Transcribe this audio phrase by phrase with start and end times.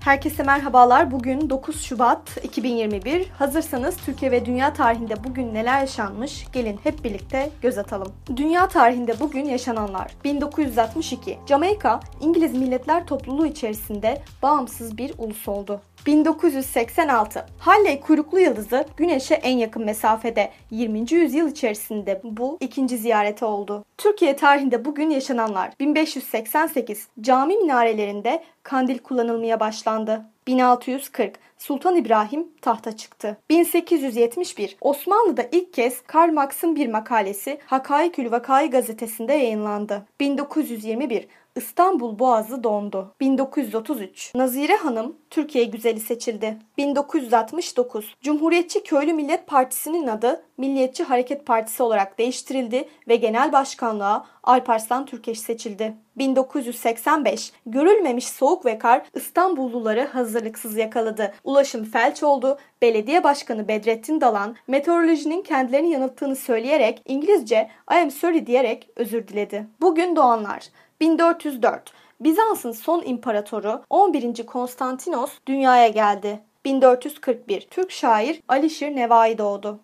[0.00, 1.10] Herkese merhabalar.
[1.10, 3.28] Bugün 9 Şubat 2021.
[3.28, 6.46] Hazırsanız Türkiye ve dünya tarihinde bugün neler yaşanmış?
[6.52, 8.12] Gelin hep birlikte göz atalım.
[8.36, 10.10] Dünya tarihinde bugün yaşananlar.
[10.24, 11.38] 1962.
[11.48, 15.80] Jamaika, İngiliz Milletler Topluluğu içerisinde bağımsız bir ulus oldu.
[16.06, 17.46] 1986.
[17.58, 21.12] Halley kuyruklu yıldızı Güneş'e en yakın mesafede 20.
[21.12, 23.84] yüzyıl içerisinde bu ikinci ziyareti oldu.
[23.98, 30.24] Türkiye tarihinde bugün yaşananlar 1588 cami minarelerinde kandil kullanılmaya başlandı.
[30.46, 33.36] 1640 Sultan İbrahim tahta çıktı.
[33.50, 40.06] 1871 Osmanlı'da ilk kez Karl Marx'ın bir makalesi Hakaikül Vakai gazetesinde yayınlandı.
[40.20, 43.14] 1921 İstanbul Boğazı dondu.
[43.20, 46.58] 1933 Nazire Hanım Türkiye güzeli seçildi.
[46.78, 55.06] 1969 Cumhuriyetçi Köylü Millet Partisi'nin adı Milliyetçi Hareket Partisi olarak değiştirildi ve genel başkanlığa Alparslan
[55.06, 55.94] Türkeş seçildi.
[56.20, 61.32] 1985 görülmemiş soğuk ve kar İstanbulluları hazırlıksız yakaladı.
[61.44, 62.58] Ulaşım felç oldu.
[62.82, 69.66] Belediye Başkanı Bedrettin Dalan meteorolojinin kendilerini yanılttığını söyleyerek İngilizce I am sorry diyerek özür diledi.
[69.80, 70.68] Bugün doğanlar
[71.00, 74.46] 1404 Bizans'ın son imparatoru 11.
[74.46, 76.40] Konstantinos dünyaya geldi.
[76.64, 79.80] 1441 Türk şair Alişir Nevai doğdu.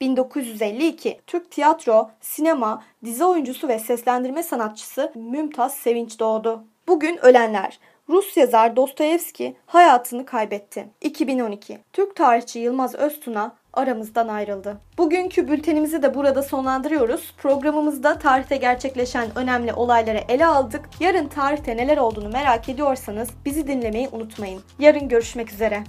[0.00, 6.64] 1952 Türk tiyatro, sinema, dizi oyuncusu ve seslendirme sanatçısı Mümtaz Sevinç doğdu.
[6.88, 10.88] Bugün ölenler Rus yazar Dostoyevski hayatını kaybetti.
[11.00, 14.80] 2012 Türk tarihçi Yılmaz Öztuna aramızdan ayrıldı.
[14.98, 17.34] Bugünkü bültenimizi de burada sonlandırıyoruz.
[17.38, 20.88] Programımızda tarihte gerçekleşen önemli olayları ele aldık.
[21.00, 24.62] Yarın tarihte neler olduğunu merak ediyorsanız bizi dinlemeyi unutmayın.
[24.78, 25.84] Yarın görüşmek üzere.